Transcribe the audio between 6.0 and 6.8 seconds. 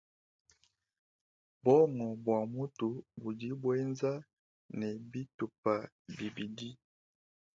bibidi.